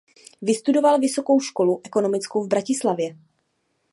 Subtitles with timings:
[0.41, 3.15] Vystudoval Vysokou školu ekonomickou v Bratislavě.